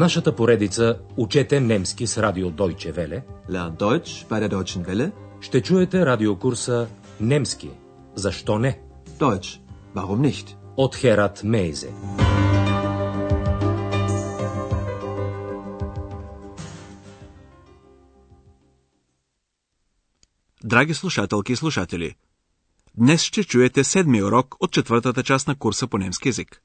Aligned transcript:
нашата 0.00 0.36
поредица 0.36 0.98
Учете 1.16 1.60
немски 1.60 2.06
с 2.06 2.22
радио 2.22 2.50
Deutsche 2.50 2.92
Welle 2.92 3.22
Lern 3.50 3.76
Deutsch 3.76 4.28
bei 4.28 4.40
der 4.40 4.48
Deutschen 4.48 4.84
Welle. 4.84 5.12
ще 5.40 5.62
чуете 5.62 6.06
радиокурса 6.06 6.88
Немски. 7.20 7.70
Защо 8.14 8.58
не? 8.58 8.80
Deutsch. 9.18 9.60
Warum 9.94 10.20
nicht? 10.30 10.56
От 10.76 10.96
Херат 10.96 11.44
Мейзе. 11.44 11.92
Драги 20.64 20.94
слушателки 20.94 21.52
и 21.52 21.56
слушатели, 21.56 22.14
днес 22.96 23.22
ще 23.22 23.44
чуете 23.44 23.84
седми 23.84 24.22
урок 24.22 24.56
от 24.60 24.72
четвъртата 24.72 25.22
част 25.22 25.48
на 25.48 25.54
курса 25.54 25.86
по 25.86 25.98
немски 25.98 26.28
язик. 26.28 26.62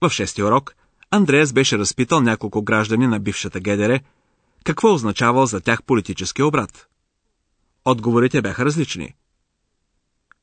В 0.00 0.10
шести 0.10 0.42
урок 0.42 0.76
Андреас 1.14 1.52
беше 1.52 1.78
разпитал 1.78 2.20
няколко 2.20 2.62
граждани 2.62 3.06
на 3.06 3.20
бившата 3.20 3.60
ГДР 3.60 4.00
какво 4.64 4.94
означавал 4.94 5.46
за 5.46 5.60
тях 5.60 5.82
политически 5.82 6.42
обрат. 6.42 6.88
Отговорите 7.84 8.42
бяха 8.42 8.64
различни. 8.64 9.14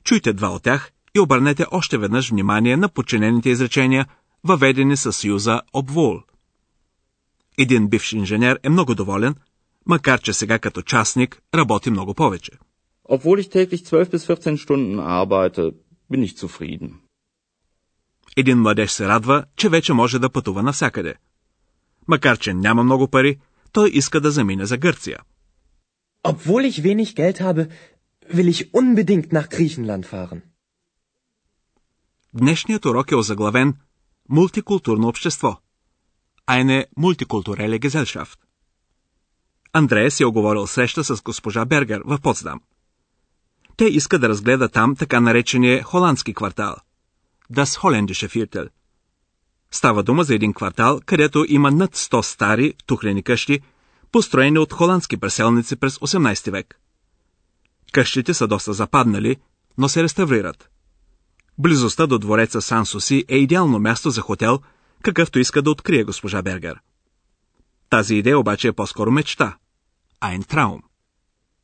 Чуйте 0.04 0.34
два 0.34 0.50
от 0.50 0.64
тях 0.64 0.92
и 1.16 1.20
обърнете 1.20 1.66
още 1.72 1.98
веднъж 1.98 2.30
внимание 2.30 2.78
на 2.78 2.90
подчинените 2.90 3.50
изречения, 3.50 4.06
въведени 4.44 4.98
със 4.98 5.18
съюза 5.18 5.62
обвол. 5.74 6.20
Един 7.58 7.88
бивш 7.88 8.14
инженер 8.14 8.60
е 8.64 8.70
много 8.70 8.96
доволен, 8.96 9.36
макар 9.86 10.22
че 10.22 10.34
сега 10.34 10.60
като 10.60 10.82
частник 10.82 11.42
работи 11.54 11.90
много 11.90 12.14
повече. 12.14 12.52
Obwohl 13.10 13.42
ich 13.42 13.50
täglich 13.52 13.84
12 13.84 14.12
bis 14.14 14.24
14 14.28 14.58
Stunden 14.66 15.00
arbeite, 15.00 15.72
bin 16.12 16.24
ich 16.24 16.36
zufrieden. 16.38 17.01
Един 18.38 18.58
младеж 18.58 18.92
се 18.92 19.08
радва, 19.08 19.46
че 19.56 19.70
вече 19.70 19.94
може 19.94 20.20
да 20.20 20.30
пътува 20.30 20.64
навсякъде. 20.64 21.16
Макар 22.08 22.38
че 22.38 22.54
няма 22.54 22.84
много 22.84 23.08
пари, 23.08 23.40
той 23.72 23.90
иска 23.90 24.22
да 24.22 24.32
замине 24.32 24.66
за 24.66 24.78
Гърция. 24.78 25.20
Obwohl 26.24 26.64
ich 26.70 26.82
wenig 26.82 27.16
Geld 27.16 27.40
habe, 27.40 27.70
will 28.34 28.50
ich 28.50 28.72
unbedingt 28.72 29.34
nach 29.34 29.48
Griechenland 29.48 30.06
fahren. 30.06 30.42
Днешният 32.34 32.86
урок 32.86 33.12
е 33.12 33.16
озаглавен 33.16 33.74
Мултикултурно 34.30 35.08
общество. 35.08 35.58
Eine 36.48 36.86
multikulturelle 37.00 37.80
Gesellschaft. 37.80 38.40
Андреас 39.74 40.20
е 40.20 40.26
оговорил 40.26 40.68
среща 40.68 41.04
с 41.04 41.22
госпожа 41.22 41.66
Бергер 41.66 42.02
в 42.06 42.20
Потсдам. 42.22 42.62
Те 43.78 43.86
иска 43.86 44.20
да 44.20 44.30
разгледа 44.30 44.70
там 44.70 44.96
така 44.96 45.20
наречения 45.20 45.84
холандски 45.84 46.34
квартал. 46.34 46.76
Das 47.52 47.78
Holländische 47.78 48.28
Viertel. 48.28 48.70
Става 49.72 50.04
дума 50.04 50.24
за 50.24 50.36
един 50.36 50.54
квартал, 50.54 51.00
където 51.06 51.46
има 51.48 51.72
над 51.72 51.96
100 51.96 52.22
стари, 52.22 52.74
тухлени 52.86 53.24
къщи, 53.24 53.60
построени 54.12 54.60
от 54.60 54.74
холандски 54.74 55.18
преселници 55.18 55.76
през 55.76 55.98
18 55.98 56.52
век. 56.52 56.80
Къщите 57.92 58.34
са 58.34 58.48
доста 58.48 58.74
западнали, 58.74 59.38
но 59.78 59.90
се 59.90 60.04
реставрират. 60.04 60.70
Близостта 61.58 62.08
до 62.08 62.20
двореца 62.20 62.62
Сан 62.62 62.86
Суси 62.86 63.26
е 63.28 63.38
идеално 63.38 63.80
място 63.80 64.10
за 64.10 64.22
хотел, 64.22 64.60
какъвто 65.04 65.40
иска 65.40 65.62
да 65.62 65.72
открие 65.72 66.04
госпожа 66.04 66.42
Бергер. 66.42 66.80
Тази 67.90 68.16
идея 68.16 68.40
обаче 68.40 68.68
е 68.68 68.74
по-скоро 68.74 69.12
мечта. 69.12 69.58
Ein 70.22 70.54
Traum. 70.54 70.82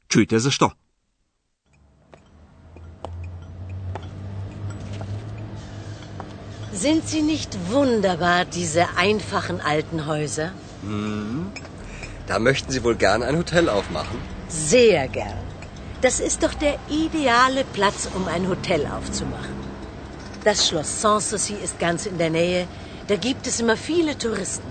Чуйте 0.09 0.39
защо. 0.39 0.71
Sind 6.79 7.07
sie 7.09 7.23
nicht 7.23 7.57
wunderbar, 7.71 8.45
diese 8.45 8.85
einfachen 8.97 9.61
alten 9.61 10.05
Häuser? 10.05 10.51
Da 12.27 12.37
möchten 12.37 12.71
Sie 12.71 12.83
wohl 12.83 12.95
gern 12.95 13.23
ein 13.23 13.35
Hotel 13.35 13.67
aufmachen? 13.67 14.19
Sehr 14.47 15.07
gern. 15.07 15.39
Das 16.01 16.19
ist 16.19 16.43
doch 16.43 16.53
der 16.53 16.77
ideale 16.87 17.63
Platz, 17.73 18.07
um 18.13 18.27
ein 18.27 18.47
Hotel 18.47 18.85
aufzumachen. 18.85 19.57
Das 20.43 20.67
Schloss 20.67 21.01
Sanssouci 21.01 21.55
ist 21.63 21.79
ganz 21.79 22.05
in 22.05 22.19
der 22.19 22.29
Nähe. 22.29 22.67
Da 23.07 23.15
gibt 23.15 23.47
es 23.47 23.59
immer 23.59 23.75
viele 23.75 24.15
Touristen. 24.15 24.69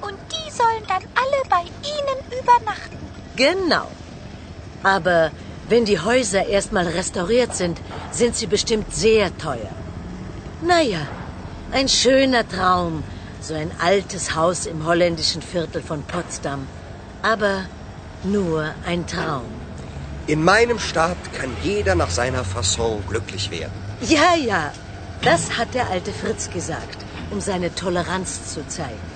Und 0.00 0.18
die 0.32 0.50
sollen 0.50 0.84
dann 0.88 1.04
alle 1.22 1.40
bei 1.50 1.64
Ihnen 1.94 2.18
übernachten. 2.40 2.96
Genau. 3.36 3.88
Aber 4.82 5.32
wenn 5.68 5.84
die 5.84 6.00
Häuser 6.00 6.46
erstmal 6.46 6.86
restauriert 6.86 7.54
sind, 7.54 7.78
sind 8.10 8.36
sie 8.36 8.46
bestimmt 8.46 8.94
sehr 8.94 9.36
teuer. 9.36 9.72
Naja, 10.62 11.06
ein 11.76 11.88
schöner 11.90 12.48
Traum, 12.48 13.04
so 13.42 13.52
ein 13.52 13.70
altes 13.78 14.34
Haus 14.34 14.64
im 14.64 14.86
holländischen 14.86 15.42
Viertel 15.42 15.82
von 15.82 16.02
Potsdam. 16.04 16.66
Aber 17.20 17.66
nur 18.24 18.72
ein 18.86 19.06
Traum. 19.06 19.44
In 20.26 20.42
meinem 20.42 20.78
Staat 20.78 21.18
kann 21.38 21.50
jeder 21.62 21.94
nach 21.94 22.08
seiner 22.08 22.44
Fasson 22.44 23.04
glücklich 23.10 23.50
werden. 23.50 23.74
Ja, 24.00 24.34
ja, 24.34 24.72
das 25.20 25.58
hat 25.58 25.74
der 25.74 25.90
alte 25.90 26.12
Fritz 26.12 26.48
gesagt, 26.48 27.04
um 27.30 27.42
seine 27.42 27.74
Toleranz 27.74 28.54
zu 28.54 28.66
zeigen. 28.66 29.06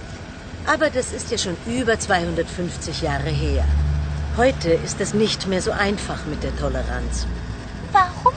Aber 0.66 0.90
das 0.90 1.12
ist 1.12 1.30
ja 1.30 1.38
schon 1.38 1.56
über 1.66 1.98
250 1.98 3.00
Jahre 3.00 3.30
her. 3.30 3.64
Heute 4.36 4.72
ist 4.72 5.00
es 5.00 5.14
nicht 5.14 5.46
mehr 5.46 5.62
so 5.62 5.70
einfach 5.70 6.26
mit 6.26 6.42
der 6.42 6.54
Toleranz. 6.58 7.26
Warum 7.92 8.29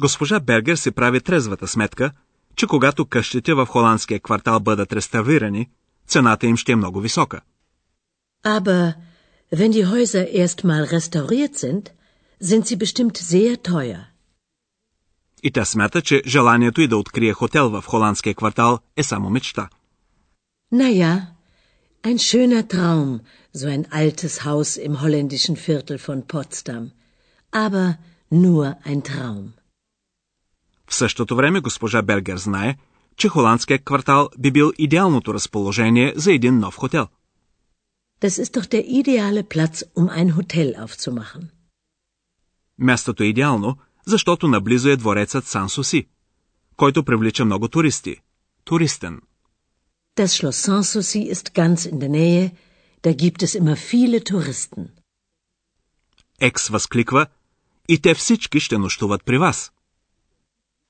Госпожа 0.00 0.40
Бергер 0.40 0.76
си 0.76 0.90
прави 0.90 1.20
трезвата 1.20 1.68
сметка, 1.68 2.12
че 2.56 2.66
когато 2.66 3.06
къщите 3.06 3.54
в 3.54 3.66
холандския 3.66 4.20
квартал 4.20 4.60
бъдат 4.60 4.92
реставрирани, 4.92 5.70
цената 6.08 6.46
им 6.46 6.56
ще 6.56 6.72
е 6.72 6.76
много 6.76 7.00
висока. 7.00 7.40
Aber 8.44 8.94
wenn 9.54 9.72
die 9.72 9.86
Häuser 9.92 10.26
erstmal 10.42 10.82
restauriert 10.96 11.54
sind, 11.64 11.84
sind 12.42 12.62
sie 12.66 12.76
bestimmt 12.76 13.16
sehr 13.16 13.56
teuer. 13.56 14.04
И 15.42 15.50
тя 15.50 15.64
смята, 15.64 16.02
че 16.02 16.22
желанието 16.26 16.80
и 16.80 16.88
да 16.88 16.96
открие 16.96 17.32
хотел 17.32 17.70
в 17.70 17.84
холандския 17.86 18.34
квартал 18.34 18.78
е 18.96 19.02
само 19.02 19.30
мечта. 19.30 19.68
Naja, 20.72 21.26
ein 22.02 22.18
schöner 22.18 22.62
Traum, 22.74 23.20
so 23.58 23.66
ein 23.74 23.84
altes 24.02 24.34
Haus 24.44 24.70
im 24.86 24.94
holländischen 25.02 25.56
Viertel 25.56 25.98
von 25.98 26.18
Potsdam. 26.32 26.90
Aber 27.52 27.86
nur 28.32 28.64
ein 28.90 29.02
Traum. 29.02 29.59
В 30.90 30.94
същото 30.94 31.36
време 31.36 31.60
госпожа 31.60 32.02
Бергер 32.02 32.36
знае, 32.36 32.76
че 33.16 33.28
холандският 33.28 33.84
квартал 33.84 34.28
би 34.38 34.50
бил 34.50 34.72
идеалното 34.78 35.34
разположение 35.34 36.12
за 36.16 36.32
един 36.32 36.58
нов 36.58 36.76
хотел. 36.76 37.08
Das 38.22 38.44
ist 38.44 38.52
doch 38.56 38.66
der 38.66 38.84
ideale 39.00 39.42
Platz, 39.42 39.84
um 39.96 40.08
ein 40.18 40.30
Hotel 40.32 40.74
aufzumachen. 40.84 41.48
Мястото 42.78 43.22
е 43.22 43.26
идеално, 43.26 43.76
защото 44.06 44.48
наблизо 44.48 44.88
е 44.88 44.96
дворецът 44.96 45.46
Сан 45.46 45.68
Суси, 45.68 46.06
който 46.76 47.04
привлича 47.04 47.44
много 47.44 47.68
туристи. 47.68 48.16
Туристен. 48.64 49.20
Das 50.16 50.30
Schloss 50.36 50.58
Sanssouci 50.68 51.20
ist 51.34 51.46
ganz 51.54 51.78
in 51.90 51.98
der 51.98 52.10
Nähe. 52.10 52.50
Da 53.02 53.12
gibt 53.12 53.42
es 53.42 53.52
immer 53.60 53.76
viele 53.76 54.20
Touristen. 54.20 54.88
Екс 56.40 56.70
възкликва 56.70 57.26
и 57.88 58.00
те 58.00 58.14
всички 58.14 58.60
ще 58.60 58.78
нощуват 58.78 59.24
при 59.24 59.38
вас. 59.38 59.72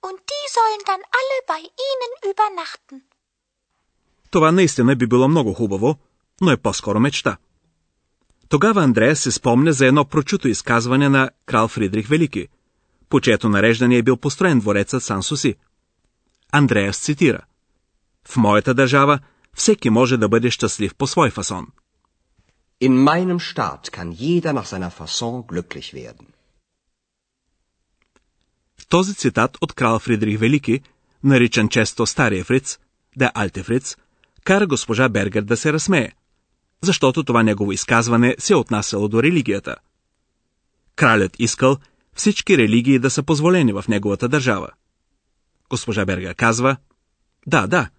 Und 0.07 0.19
die 0.33 0.47
sollen 0.57 0.83
dann 0.91 1.03
alle 1.19 1.39
bei 1.53 1.61
Ihnen 1.89 2.13
übernachten. 2.31 2.97
Това 4.31 4.53
наистина 4.53 4.97
би 4.97 5.07
било 5.07 5.29
много 5.29 5.53
хубаво, 5.53 5.97
но 6.41 6.51
е 6.51 6.57
по-скоро 6.57 7.01
мечта. 7.01 7.37
Тогава 8.49 8.83
Андрея 8.83 9.17
се 9.17 9.31
спомня 9.31 9.73
за 9.73 9.87
едно 9.87 10.05
прочуто 10.05 10.49
изказване 10.49 11.09
на 11.09 11.31
крал 11.47 11.69
Фридрих 11.69 12.09
Велики, 12.09 12.49
по 13.09 13.21
чието 13.21 13.49
нареждане 13.49 13.97
е 13.97 14.03
бил 14.03 14.17
построен 14.17 14.59
дворецът 14.59 15.03
Сан 15.03 15.23
Суси. 15.23 15.55
Андреас 16.53 16.99
цитира 16.99 17.41
В 18.29 18.37
моята 18.37 18.75
държава 18.75 19.19
всеки 19.55 19.91
може 19.91 20.17
да 20.17 20.29
бъде 20.29 20.51
щастлив 20.51 20.95
по 20.95 21.07
свой 21.07 21.31
фасон. 21.31 21.67
In 22.83 22.95
meinem 23.09 23.41
Staat 23.41 23.91
kann 23.97 24.11
jeder 24.13 24.53
nach 24.59 24.69
seiner 24.73 24.91
Fasson 24.91 25.35
glücklich 25.47 25.93
werden. 25.95 26.27
Този 28.91 29.15
цитат 29.15 29.59
от 29.61 29.73
крал 29.73 29.99
Фридрих 29.99 30.39
Велики, 30.39 30.81
наричан 31.25 31.69
често 31.69 32.07
Стария 32.07 32.45
Фриц, 32.45 32.79
да 33.17 33.33
Алте 33.35 33.63
Фриц, 33.63 33.97
кара 34.45 34.67
госпожа 34.67 35.09
Бергер 35.09 35.43
да 35.43 35.57
се 35.57 35.73
разсмее, 35.73 36.13
защото 36.83 37.25
това 37.25 37.43
негово 37.43 37.73
изказване 37.73 38.37
се 38.39 38.53
е 38.53 38.57
отнасяло 38.57 39.09
до 39.09 39.23
религията. 39.23 39.77
Кралят 40.97 41.37
искал 41.39 41.77
всички 42.15 42.59
религии 42.59 42.99
да 42.99 43.11
са 43.11 43.23
позволени 43.23 43.73
в 43.73 43.85
неговата 43.89 44.29
държава. 44.29 44.69
Госпожа 45.71 46.05
Бергер 46.05 46.35
казва, 46.35 46.77
да, 47.47 47.67
да, 47.67 47.91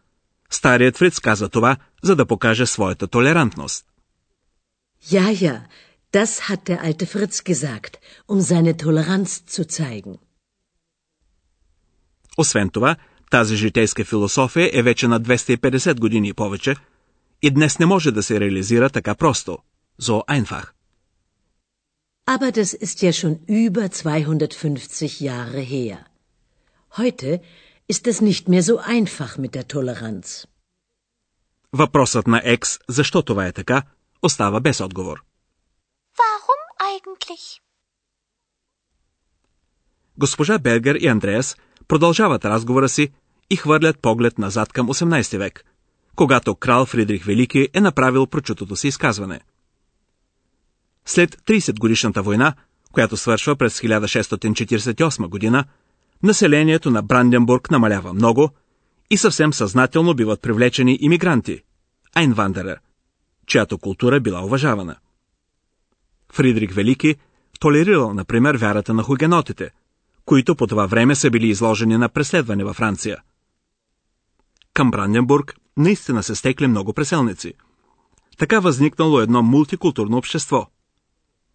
старият 0.49 0.97
Фриц 0.97 1.19
каза 1.19 1.49
това, 1.49 1.77
за 2.03 2.15
да 2.15 2.25
покаже 2.25 2.65
своята 2.65 3.07
толерантност. 3.07 3.85
Ja, 5.11 5.27
ja, 5.45 5.55
das 6.13 6.31
hat 6.47 6.61
der 6.69 6.79
alte 6.87 7.05
Fritz 7.13 7.35
gesagt, 7.51 7.93
um 8.31 8.39
seine 8.49 8.73
Toleranz 8.83 9.29
zu 9.53 9.63
zeigen. 9.77 10.13
Освен 12.37 12.69
това, 12.69 12.95
тази 13.31 13.55
житейска 13.55 14.05
философия 14.05 14.69
е 14.73 14.81
вече 14.81 15.07
на 15.07 15.21
250 15.21 15.99
години 15.99 16.27
и 16.27 16.33
повече 16.33 16.75
и 17.41 17.51
днес 17.51 17.79
не 17.79 17.85
може 17.85 18.11
да 18.11 18.23
се 18.23 18.39
реализира 18.39 18.89
така 18.89 19.15
просто. 19.15 19.57
So 20.01 20.25
einfach. 20.25 20.65
Aber 22.27 22.51
das 22.51 22.73
ist 22.85 22.97
ja 23.07 23.11
schon 23.13 23.33
über 23.47 23.89
250 23.89 25.21
Jahre 25.29 25.61
her. 25.61 25.97
Heute 26.97 27.41
ist 27.93 28.07
es 28.11 28.17
nicht 28.21 28.47
mehr 28.47 28.63
so 28.69 28.75
einfach 28.97 29.37
mit 29.37 29.53
der 29.53 29.63
Toleranz. 29.63 30.47
Въпросът 31.73 32.27
на 32.27 32.41
Екс, 32.43 32.79
защо 32.89 33.21
това 33.21 33.47
е 33.47 33.51
така, 33.51 33.83
остава 34.21 34.59
без 34.59 34.81
отговор. 34.81 35.23
Warum 36.17 36.61
eigentlich? 36.79 37.59
Госпожа 40.17 40.59
Бергер 40.59 40.95
и 40.95 41.07
Андреас 41.07 41.55
продължават 41.91 42.45
разговора 42.45 42.89
си 42.89 43.09
и 43.49 43.55
хвърлят 43.55 43.99
поглед 43.99 44.37
назад 44.37 44.73
към 44.73 44.87
18 44.87 45.37
век, 45.37 45.65
когато 46.15 46.55
крал 46.55 46.85
Фридрих 46.85 47.23
Велики 47.23 47.67
е 47.73 47.81
направил 47.81 48.27
прочутото 48.27 48.75
си 48.75 48.87
изказване. 48.87 49.39
След 51.05 51.35
30 51.35 51.79
годишната 51.79 52.21
война, 52.21 52.53
която 52.91 53.17
свършва 53.17 53.55
през 53.55 53.81
1648 53.81 55.27
година, 55.27 55.65
населението 56.23 56.91
на 56.91 57.01
Бранденбург 57.01 57.71
намалява 57.71 58.13
много 58.13 58.49
и 59.09 59.17
съвсем 59.17 59.53
съзнателно 59.53 60.13
биват 60.13 60.41
привлечени 60.41 60.97
иммигранти, 61.01 61.61
Айнвандера, 62.15 62.77
чиято 63.47 63.77
култура 63.77 64.19
била 64.19 64.45
уважавана. 64.45 64.95
Фридрих 66.33 66.73
Велики 66.73 67.15
толерирал, 67.59 68.13
например, 68.13 68.55
вярата 68.55 68.93
на 68.93 69.03
хугенотите, 69.03 69.71
които 70.31 70.55
по 70.55 70.67
това 70.67 70.85
време 70.85 71.15
са 71.15 71.29
били 71.29 71.47
изложени 71.47 71.97
на 71.97 72.09
преследване 72.09 72.63
във 72.63 72.75
Франция. 72.75 73.17
Към 74.73 74.91
Бранденбург 74.91 75.55
наистина 75.77 76.23
се 76.23 76.35
стекли 76.35 76.67
много 76.67 76.93
преселници. 76.93 77.53
Така 78.37 78.59
възникнало 78.59 79.19
едно 79.19 79.41
мултикултурно 79.41 80.17
общество. 80.17 80.67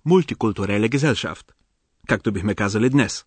Мултикултуреле 0.04 0.88
Гезелшафт, 0.88 1.52
както 2.08 2.32
бихме 2.32 2.54
казали 2.54 2.90
днес. 2.90 3.24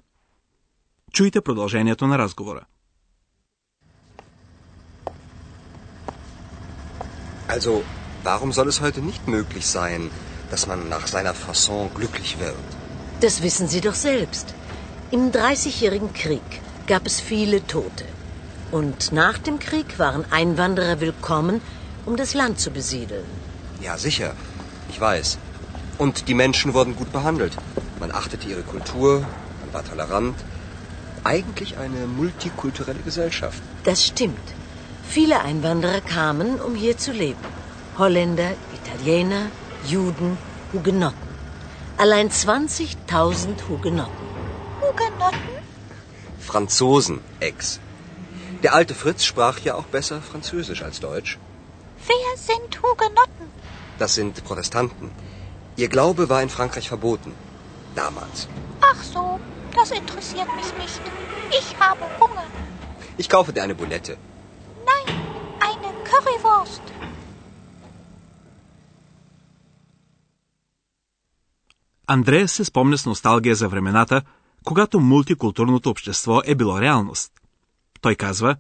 Чуйте 1.14 1.42
продължението 1.42 2.08
на 2.08 2.18
разговора. 2.18 2.66
Also, 7.48 7.84
warum 8.24 8.52
soll 8.54 8.68
es 8.68 8.82
heute 8.82 9.02
nicht 9.02 9.24
möglich 9.28 9.66
sein, 9.78 10.02
dass 10.52 10.68
man 10.68 10.80
nach 10.96 11.08
seiner 11.08 11.34
Fasson 11.46 11.90
glücklich 12.00 12.32
wird? 12.40 12.68
Das 13.22 13.42
wissen 13.46 13.68
Sie 13.68 13.82
doch 13.88 13.98
selbst. 14.10 14.59
Im 15.12 15.32
Dreißigjährigen 15.32 16.14
Krieg 16.14 16.62
gab 16.86 17.08
es 17.08 17.20
viele 17.20 17.66
Tote. 17.66 18.06
Und 18.72 19.12
nach 19.12 19.40
dem 19.40 19.58
Krieg 19.58 19.98
waren 19.98 20.24
Einwanderer 20.32 21.02
willkommen, 21.02 21.62
um 22.06 22.16
das 22.16 22.36
Land 22.36 22.60
zu 22.60 22.70
besiedeln. 22.70 23.26
Ja, 23.82 23.98
sicher. 23.98 24.36
Ich 24.88 25.02
weiß. 25.02 25.40
Und 25.98 26.28
die 26.28 26.36
Menschen 26.36 26.76
wurden 26.76 26.96
gut 26.96 27.12
behandelt. 27.12 27.54
Man 28.00 28.12
achtete 28.12 28.48
ihre 28.48 28.62
Kultur, 28.62 29.22
man 29.62 29.74
war 29.74 29.84
tolerant. 29.84 30.36
Eigentlich 31.24 31.80
eine 31.80 32.06
multikulturelle 32.06 33.00
Gesellschaft. 33.00 33.64
Das 33.86 34.06
stimmt. 34.06 34.48
Viele 35.10 35.42
Einwanderer 35.42 36.02
kamen, 36.02 36.62
um 36.62 36.76
hier 36.76 37.00
zu 37.00 37.12
leben. 37.12 37.48
Holländer, 37.98 38.52
Italiener, 38.80 39.48
Juden, 39.88 40.38
Hugenotten. 40.72 41.30
Allein 41.98 42.30
20.000 42.30 43.68
Hugenotten. 43.68 44.29
Hugenotten? 44.99 45.55
Franzosen, 46.51 47.21
Ex. 47.41 47.81
Der 48.63 48.75
alte 48.75 48.95
Fritz 49.03 49.25
sprach 49.25 49.59
ja 49.67 49.75
auch 49.75 49.89
besser 49.97 50.21
Französisch 50.31 50.83
als 50.83 51.01
Deutsch. 51.01 51.39
Wer 52.11 52.31
sind 52.49 52.71
Hugenotten? 52.83 53.47
Das 53.99 54.15
sind 54.15 54.45
Protestanten. 54.45 55.11
Ihr 55.77 55.89
Glaube 55.89 56.29
war 56.29 56.43
in 56.43 56.53
Frankreich 56.59 56.89
verboten. 56.89 57.33
Damals. 57.95 58.49
Ach 58.81 59.01
so, 59.15 59.25
das 59.77 59.91
interessiert 59.91 60.51
mich 60.61 60.71
nicht. 60.83 61.03
Ich 61.61 61.69
habe 61.79 62.05
Hunger. 62.21 62.47
Ich 63.17 63.29
kaufe 63.29 63.53
dir 63.53 63.63
eine 63.63 63.75
Bulette. 63.75 64.17
Nein, 64.91 65.09
eine 65.69 65.91
Currywurst. 66.11 66.83
Андрея 72.07 72.49
се 72.49 72.65
спомня 72.65 72.99
с 72.99 73.07
носталгия 73.07 73.55
за 73.55 73.69
времената, 73.69 74.23
когато 74.64 75.00
мултикултурното 75.00 75.90
общество 75.90 76.42
е 76.46 76.56
било 76.56 76.82
реалност. 76.82 77.32
Той 78.02 78.16
казва, 78.16 78.56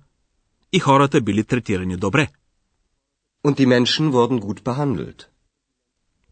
и 0.74 0.80
хората 0.80 1.22
били 1.22 1.44
третирани 1.44 1.98
добре. 1.98 2.28
Und 3.44 3.56
die 3.57 3.66
Menschen 3.66 4.12
wurden 4.12 4.40
gut 4.40 4.63
behandelt. 4.63 5.28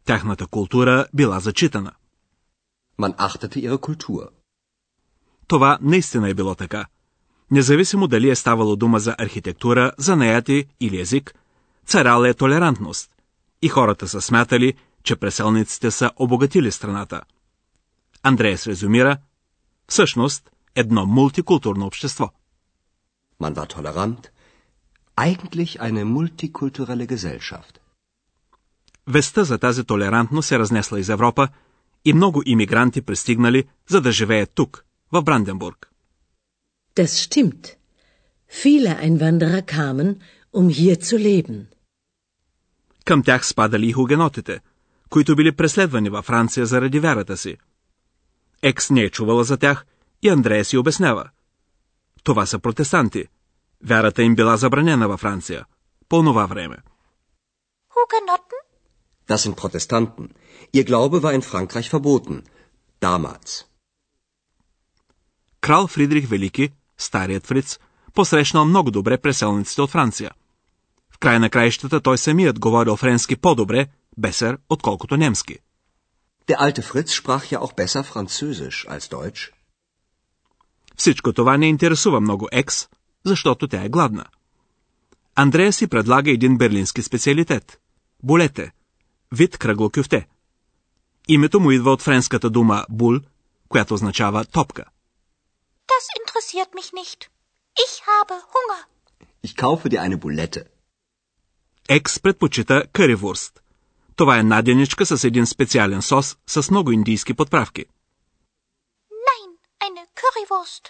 Тяхната 0.06 0.48
култура 0.48 1.06
била 1.14 1.40
зачитана. 1.40 1.92
Man 3.00 3.14
achtete 3.18 3.60
ihre 3.60 3.78
Kultur. 3.78 4.30
Това 5.48 5.78
наистина 5.82 6.30
е 6.30 6.34
било 6.34 6.56
така. 6.56 6.86
Независимо 7.52 8.08
дали 8.08 8.30
е 8.30 8.36
ставало 8.36 8.76
дума 8.76 9.00
за 9.00 9.16
архитектура, 9.18 9.92
занаяти 9.98 10.66
или 10.80 11.02
език, 11.02 11.36
царала 11.86 12.30
е 12.30 12.34
толерантност. 12.34 13.12
И 13.62 13.70
хората 13.70 14.08
са 14.08 14.22
смятали, 14.22 14.74
че 15.04 15.16
преселниците 15.16 15.92
са 15.92 16.12
обогатили 16.16 16.72
страната. 16.72 17.22
Андреас 18.24 18.68
резюмира, 18.68 19.18
всъщност 19.88 20.52
едно 20.76 21.06
мултикултурно 21.06 21.86
общество. 21.86 22.32
Man 23.42 23.54
war 23.54 23.68
tolerant. 23.76 24.22
Eigentlich 25.16 25.72
eine 25.80 26.04
multikulturelle 26.04 27.08
Gesellschaft. 27.08 27.78
Вестта 29.08 29.44
за 29.44 29.58
тази 29.58 29.84
толерантност 29.84 30.48
се 30.48 30.60
разнесла 30.60 31.00
из 31.00 31.10
Европа 31.10 31.48
и 32.06 32.14
много 32.14 32.44
иммигранти 32.46 33.02
пристигнали, 33.02 33.64
за 33.90 34.02
да 34.02 34.12
живеят 34.12 34.52
тук, 34.56 34.86
в 35.12 35.24
Бранденбург. 35.24 35.92
Das 36.96 37.12
stimmt. 37.28 37.78
Viele 38.64 38.92
Einwanderer 39.06 39.62
kamen, 39.62 40.10
um 40.54 40.70
hier 40.70 40.96
zu 40.96 41.18
leben. 41.18 41.66
Към 43.06 43.24
тях 43.24 43.48
спадали 43.48 43.90
и 43.90 43.94
хугенотите, 43.94 44.60
които 45.10 45.36
били 45.36 45.52
преследвани 45.52 46.10
във 46.10 46.26
Франция 46.26 46.66
заради 46.66 47.00
вярата 47.00 47.38
си. 47.38 47.58
Екс 48.62 48.94
не 48.94 49.02
е 49.02 49.10
чувала 49.10 49.44
за 49.44 49.58
тях 49.58 49.86
и 50.22 50.30
Андрея 50.30 50.66
си 50.66 50.78
обяснява. 50.78 51.30
Това 52.24 52.46
са 52.46 52.60
протестанти. 52.60 53.26
Вярата 53.86 54.24
им 54.24 54.36
била 54.36 54.58
забранена 54.58 55.08
във 55.08 55.20
Франция. 55.20 55.66
По 56.10 56.24
това 56.24 56.46
време. 56.46 56.78
Hugenotten? 57.90 58.62
Das 59.28 59.38
sind 59.38 59.56
Protestanten. 59.56 60.30
Ihr 60.74 60.86
Glaube 60.86 61.22
war 61.24 61.34
in 61.40 61.42
Frankreich 61.42 61.90
verboten. 61.92 62.44
Damals. 63.02 63.66
Крал 65.62 65.88
Фридрих 65.88 66.28
Велики, 66.30 66.72
старият 66.98 67.46
фриц, 67.46 67.80
посрещнал 68.14 68.66
много 68.66 68.92
добре 68.92 69.18
преселниците 69.18 69.82
от 69.82 69.90
Франция. 69.90 70.32
В 71.10 71.18
край 71.18 71.40
на 71.40 71.50
краищата 71.50 72.02
той 72.02 72.18
самият 72.18 72.60
говорил 72.60 72.96
френски 72.96 73.36
по-добре, 73.36 73.88
бесер, 74.18 74.58
отколкото 74.70 75.18
немски. 75.18 75.60
Der 76.48 76.62
alte 76.62 76.82
Fritz 76.82 77.12
sprach 77.20 77.46
ja 77.52 77.60
auch 77.60 77.74
besser 77.74 78.04
Französisch 78.04 78.88
als 78.88 79.10
Deutsch. 79.10 79.52
Всичко 80.98 81.34
това 81.34 81.58
не 81.58 81.68
интересува 81.68 82.22
много 82.22 82.48
Екс, 82.52 82.88
защото 83.26 83.68
тя 83.68 83.84
е 83.84 83.90
гладна. 83.90 84.26
Андрея 85.36 85.74
си 85.74 85.88
предлага 85.88 86.32
един 86.32 86.58
берлински 86.58 87.04
специалитет– 87.04 87.80
булете, 88.24 88.72
вид 89.32 89.58
кръгло 89.58 89.90
кюфте. 89.90 90.28
Името 91.28 91.60
му 91.60 91.72
идва 91.72 91.92
от 91.92 92.02
френската 92.02 92.50
дума 92.50 92.86
бул, 92.90 93.20
която 93.70 93.94
означава 93.94 94.46
топка. 94.46 94.86
Das 95.94 96.06
interessiert 96.20 96.72
mich 96.80 96.90
nicht. 97.02 97.20
Ich 97.86 97.94
habe 98.10 98.36
Hunger. 98.54 98.82
Ich 99.44 99.56
kaufe 99.56 99.90
dir 99.90 100.02
eine 100.02 100.18
Bulette. 100.18 100.64
Екс 101.90 102.20
предпочита 102.20 102.84
къривурст. 102.94 103.62
Това 104.18 104.40
е 104.40 104.44
надяничка 104.44 105.06
с 105.06 105.24
един 105.24 105.46
специален 105.46 106.02
сос 106.02 106.38
с 106.48 106.72
много 106.72 106.92
индийски 106.92 107.34
подправки. 107.34 107.86
Nein, 109.12 109.50
eine 109.82 110.06
Currywurst. 110.20 110.88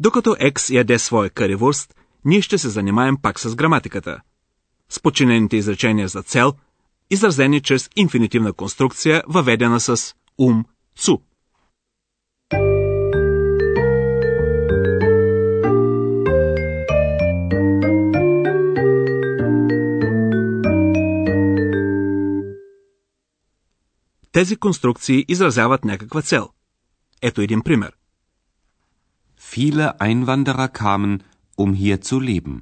Докато 0.00 0.36
Екс 0.38 0.74
яде 0.74 0.98
своя 0.98 1.30
къривурст, 1.30 1.94
ние 2.24 2.42
ще 2.42 2.58
се 2.58 2.68
занимаем 2.68 3.16
пак 3.22 3.40
с 3.40 3.54
граматиката. 3.54 4.20
С 4.88 5.00
подчинените 5.00 5.56
изречения 5.56 6.08
за 6.08 6.22
цел, 6.22 6.52
изразени 7.10 7.62
чрез 7.62 7.90
инфинитивна 7.96 8.52
конструкция, 8.52 9.22
въведена 9.28 9.80
с 9.80 10.14
ум, 10.38 10.64
цу. 10.96 11.18
Тези 24.32 24.56
конструкции 24.56 25.24
изразяват 25.28 25.84
някаква 25.84 26.22
цел. 26.22 26.48
Ето 27.22 27.40
един 27.40 27.62
пример. 27.62 27.92
Viele 29.40 29.86
Einwanderer 29.98 30.68
kamen, 30.72 31.20
um 31.58 31.74
hier 31.74 31.98
zu 31.98 32.20
leben. 32.20 32.60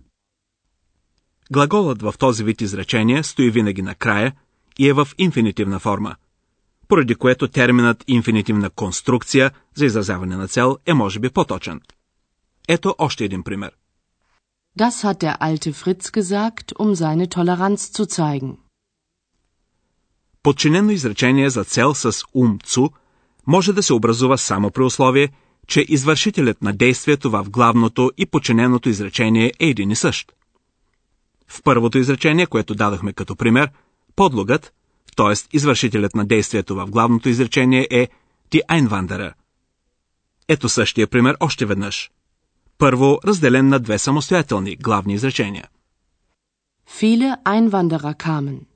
Глаголът 1.52 2.02
в 2.02 2.14
този 2.18 2.44
вид 2.44 2.60
изречение 2.60 3.22
стои 3.22 3.50
винаги 3.50 3.82
накрая 3.82 4.32
и 4.78 4.88
е 4.88 4.92
в 4.92 5.08
инфинитивна 5.18 5.78
форма, 5.78 6.16
поради 6.88 7.14
което 7.14 7.48
терминът 7.48 8.04
инфинитивна 8.06 8.70
конструкция 8.70 9.50
за 9.74 9.86
изразяване 9.86 10.36
на 10.36 10.48
цел 10.48 10.78
е 10.86 10.94
може 10.94 11.20
би 11.20 11.30
по-точен. 11.30 11.80
Ето 12.68 12.94
още 12.98 13.24
един 13.24 13.42
пример. 13.42 13.70
Das 14.78 15.04
hat 15.04 15.18
der 15.20 15.36
alte 15.48 15.72
Fritz 15.72 16.10
gesagt, 16.18 16.66
um 16.78 16.94
seine 16.94 17.26
Toleranz 17.36 17.80
zu 17.96 18.04
zeigen. 18.18 18.56
Подчинено 20.42 20.90
изречение 20.90 21.50
за 21.50 21.64
цел 21.64 21.94
с 21.94 22.24
ум 22.34 22.58
цу 22.64 22.88
може 23.46 23.72
да 23.72 23.82
се 23.82 23.92
образува 23.92 24.36
само 24.36 24.70
при 24.70 24.82
условие, 24.82 25.28
че 25.66 25.86
извършителят 25.88 26.62
на 26.62 26.72
действието 26.72 27.30
в 27.30 27.50
главното 27.50 28.10
и 28.18 28.26
подчиненото 28.26 28.88
изречение 28.88 29.52
е 29.60 29.66
един 29.66 29.90
и 29.90 29.96
същ. 29.96 30.32
В 31.48 31.62
първото 31.62 31.98
изречение, 31.98 32.46
което 32.46 32.74
дадохме 32.74 33.12
като 33.12 33.36
пример, 33.36 33.70
подлогът, 34.16 34.72
т.е. 35.16 35.56
извършителят 35.56 36.14
на 36.14 36.26
действието 36.26 36.74
в 36.74 36.90
главното 36.90 37.28
изречение 37.28 37.88
е 37.90 38.08
die 38.50 38.66
Einwanderer. 38.66 39.32
Ето 40.48 40.68
същия 40.68 41.06
пример 41.06 41.36
още 41.40 41.66
веднъж. 41.66 42.10
Първо 42.78 43.18
разделен 43.24 43.68
на 43.68 43.80
две 43.80 43.98
самостоятелни 43.98 44.76
главни 44.76 45.14
изречения. 45.14 45.68
Viele 47.00 47.36
Einwanderer 47.44 48.14
kamen. 48.16 48.69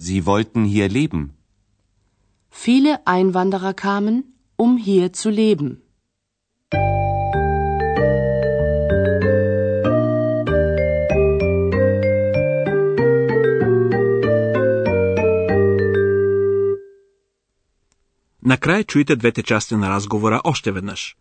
Sie 0.00 0.26
wollten 0.26 0.64
hier 0.64 0.88
leben. 0.88 1.22
Viele 2.50 3.06
Einwanderer 3.06 3.74
kamen, 3.74 4.16
um 4.56 4.76
hier 4.76 5.12
zu 5.12 5.30
leben. 5.30 5.82
Накрая 18.52 18.84
чуйте 18.84 19.16
двете 19.16 19.42
части 19.42 19.74
на 19.74 19.90
разговора 19.90 20.40
още 20.44 20.72
веднъж. 20.72 21.16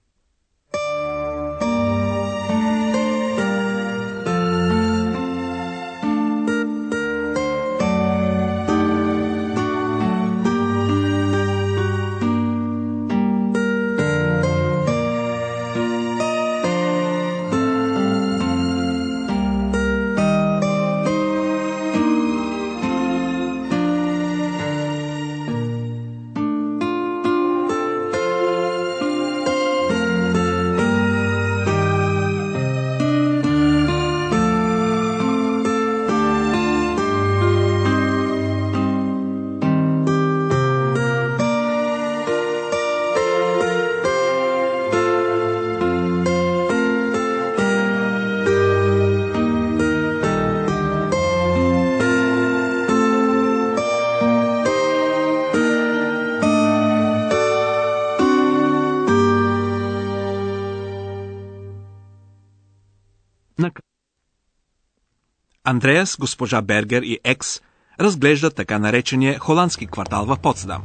Андреас, 65.69 66.17
госпожа 66.19 66.61
Бергер 66.61 67.01
и 67.01 67.19
Екс 67.23 67.61
разглеждат 67.99 68.55
така 68.55 68.79
наречения 68.79 69.39
холандски 69.39 69.85
квартал 69.85 70.25
в 70.25 70.37
Потсдам. 70.37 70.83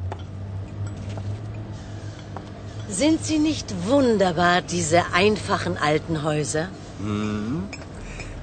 Sind 3.03 3.19
sie 3.25 3.39
nicht 3.39 3.69
wunderbar, 3.87 4.63
diese 4.63 5.01
einfachen 5.23 5.75
alten 5.91 6.17
Häuser? 6.25 6.65
Hm. 6.99 7.69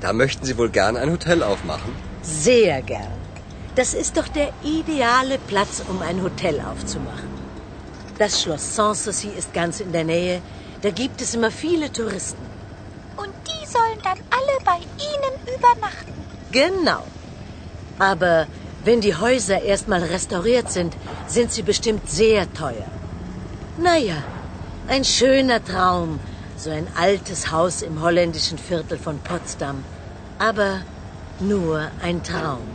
Da 0.03 0.13
möchten 0.13 0.45
Sie 0.45 0.57
wohl 0.57 0.69
gern 0.69 0.95
ein 0.95 1.11
Hotel 1.11 1.39
aufmachen? 1.43 1.91
Sehr 2.21 2.81
gern. 2.81 3.17
Das 3.75 3.93
ist 3.93 4.13
doch 4.17 4.29
der 4.39 4.49
ideale 4.63 5.37
Platz, 5.51 5.83
um 5.91 6.01
ein 6.01 6.21
Hotel 6.23 6.55
aufzumachen. 6.61 7.31
Das 8.17 8.41
Schloss 8.41 8.75
Sanssouci 8.75 9.29
ist 9.41 9.53
ganz 9.53 9.79
in 9.79 9.91
der 9.91 10.05
Nähe. 10.15 10.41
Da 10.83 10.89
gibt 11.01 11.21
es 11.21 11.35
immer 11.35 11.51
viele 11.51 11.91
Touristen. 11.91 12.43
Und 13.23 13.33
die 13.49 13.63
sollen 13.75 13.99
dann 14.07 14.19
alle 14.37 14.55
bei 14.69 14.79
Ihnen 15.09 15.35
übernachten. 15.55 16.00
Genau. 16.52 17.04
Aber 17.98 18.46
wenn 18.84 19.00
die 19.00 19.14
Häuser 19.14 19.62
erstmal 19.62 20.02
restauriert 20.02 20.70
sind, 20.70 20.94
sind 21.26 21.52
sie 21.52 21.62
bestimmt 21.62 22.10
sehr 22.10 22.52
teuer. 22.52 22.86
Naja, 23.78 24.22
ein 24.88 25.04
schöner 25.04 25.64
Traum, 25.64 26.20
so 26.56 26.70
ein 26.70 26.88
altes 26.96 27.50
Haus 27.50 27.82
im 27.82 28.02
holländischen 28.02 28.58
Viertel 28.58 28.98
von 28.98 29.18
Potsdam. 29.18 29.84
Aber 30.38 30.82
nur 31.40 31.88
ein 32.02 32.22
Traum. 32.22 32.66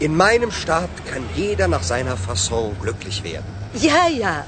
In 0.00 0.16
meinem 0.16 0.52
Staat 0.52 0.90
kann 1.06 1.24
jeder 1.34 1.66
nach 1.66 1.82
seiner 1.82 2.16
Fasson 2.16 2.76
glücklich 2.80 3.24
werden. 3.24 3.46
Ja, 3.74 4.08
ja, 4.08 4.44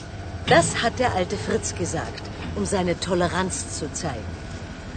das 0.47 0.83
hat 0.83 0.99
der 0.99 1.15
alte 1.15 1.37
Fritz 1.37 1.75
gesagt, 1.75 2.23
um 2.57 2.67
seine 2.67 2.99
Toleranz 2.99 3.79
zu 3.79 3.93
zeigen. 3.93 4.31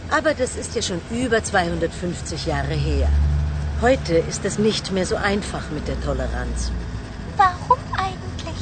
Aber 0.10 0.34
das 0.34 0.55
ist 0.55 0.75
ja 0.75 0.82
schon 0.82 1.01
über 1.10 1.43
250 1.43 2.46
Jahre 2.46 2.74
her. 2.74 3.10
Heute 3.80 4.14
ist 4.30 4.44
es 4.44 4.58
nicht 4.58 4.90
mehr 4.90 5.06
so 5.06 5.16
einfach 5.16 5.64
mit 5.76 5.85
der 5.88 5.99
Toleranz. 6.06 6.70
Warum 7.37 7.82
eigentlich? 8.06 8.61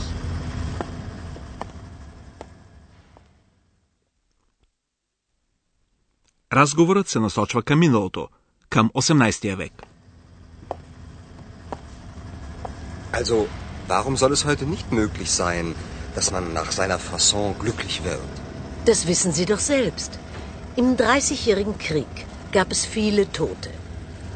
Разговорът 6.53 7.09
се 7.09 7.19
насочва 7.19 7.63
към 7.63 7.79
миналото, 7.79 8.29
към 8.71 8.91
18 8.95 9.57
век. 9.57 9.73
Also, 13.13 13.37
warum 13.89 14.17
soll 14.17 14.33
es 14.33 14.45
heute 14.45 14.67
nicht 14.75 14.89
möglich 14.93 15.31
sein, 15.43 15.75
dass 16.17 16.31
man 16.35 16.45
nach 16.53 16.71
seiner 16.79 16.99
Fasson 17.09 17.55
glücklich 17.63 17.97
wird? 18.05 18.33
Das 18.91 19.07
wissen 19.07 19.33
Sie 19.33 19.47
doch 19.53 19.63
selbst. 19.77 20.11
Im 20.77 20.89
Dreißigjährigen 21.03 21.77
Krieg 21.87 22.13
gab 22.53 22.69
es 22.71 22.85
viele 22.97 23.25
Tote. 23.41 23.71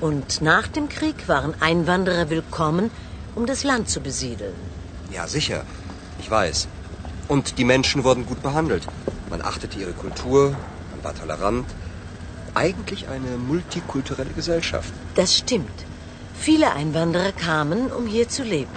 Und 0.02 0.42
nach 0.42 0.68
dem 0.68 0.90
Krieg 0.90 1.28
waren 1.28 1.54
Einwanderer 1.62 2.30
willkommen, 2.30 2.92
um 3.34 3.46
das 3.46 3.64
Land 3.64 3.90
zu 3.90 4.02
besiedeln. 4.02 4.54
Ja, 5.12 5.28
sicher. 5.28 5.64
Ich 6.20 6.30
weiß. 6.30 6.68
Und 7.28 7.58
die 7.58 7.64
Menschen 7.64 8.04
wurden 8.04 8.26
gut 8.26 8.44
behandelt. 8.44 8.88
Man 9.30 9.42
achtete 9.42 9.80
ihre 9.80 9.94
Kultur, 9.94 10.52
man 10.92 11.04
war 11.04 11.16
tolerant. 11.16 11.66
Eigentlich 12.54 13.08
eine 13.08 13.38
multikulturelle 13.38 14.32
Gesellschaft. 14.32 14.94
Das 15.16 15.38
stimmt. 15.38 15.86
Viele 16.38 16.74
Einwanderer 16.74 17.32
kamen, 17.32 17.92
um 17.92 18.06
hier 18.06 18.28
zu 18.30 18.44
leben. 18.44 18.72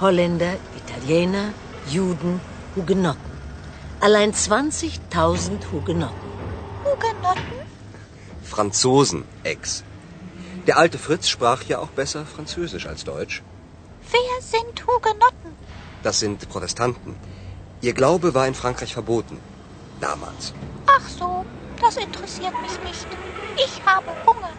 Holländer, 0.00 0.54
Italiener, 0.76 1.52
Juden, 1.88 2.40
Hugenotten. 2.74 3.20
Allein 4.00 4.32
20.000 4.32 5.72
Hugenotten. 5.72 6.30
Hugenotten? 6.84 7.56
Franzosen, 8.42 9.24
Ex. 9.42 9.85
Der 10.67 10.77
alte 10.77 10.97
Fritz 10.97 11.25
sprach 11.35 11.61
ja 11.71 11.77
auch 11.79 11.93
besser 12.01 12.21
Französisch 12.25 12.85
als 12.91 13.03
Deutsch. 13.03 13.35
Wer 14.15 14.35
sind 14.53 14.75
Hugenotten? 14.87 15.51
Das 16.03 16.19
sind 16.23 16.39
Protestanten. 16.53 17.15
Ihr 17.87 17.93
Glaube 17.93 18.33
war 18.37 18.47
in 18.51 18.55
Frankreich 18.63 18.93
verboten. 18.99 19.37
Damals. 20.07 20.53
Ach 20.97 21.07
so, 21.19 21.45
das 21.83 21.95
interessiert 22.07 22.55
mich 22.65 22.75
nicht. 22.89 23.09
Ich 23.65 23.73
habe 23.85 24.11
Hunger. 24.27 24.53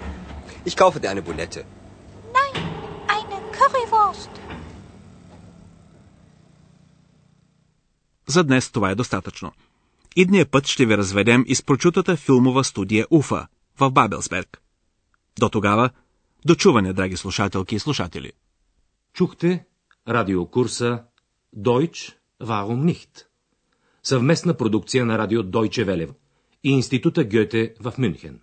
Ich 0.65 0.77
kaufe 0.83 0.99
dir 1.01 1.11
eine 1.11 1.23
Bulette. 1.23 1.61
Nein, 2.39 2.57
eine 3.17 3.39
Currywurst. 3.59 4.31
За 8.27 8.45
днес 8.45 8.71
това 8.71 8.91
е 8.91 8.95
достатъчно. 8.95 9.53
Идния 10.17 10.47
път 10.47 10.67
ще 10.67 10.87
ви 10.87 10.99
разведем 10.99 11.45
из 11.47 11.63
прочутата 11.63 12.17
филмова 12.17 12.65
студия 12.65 13.07
Уфа 13.11 13.47
в 13.79 13.91
Бабелсберг. 13.91 14.63
До 15.40 15.50
тогава, 15.50 15.90
дочуване, 16.46 16.94
драги 16.94 17.18
слушателки 17.18 17.76
и 17.76 17.80
слушатели. 17.80 18.32
Чухте 19.14 19.66
радиокурса 20.08 21.04
Deutsch, 21.56 22.14
warum 22.42 22.86
nicht? 22.86 23.26
Съвместна 24.04 24.54
продукция 24.54 25.06
на 25.06 25.18
радио 25.18 25.44
Deutsche 25.44 25.86
Welle 25.86 26.16
и 26.64 26.72
Института 26.72 27.24
Гьоте 27.24 27.76
в 27.80 27.94
Мюнхен. 27.98 28.42